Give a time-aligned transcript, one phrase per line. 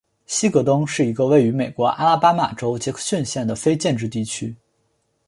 [0.25, 4.55] 希格登是一个位于美国阿拉巴马州杰克逊县的非建制地区。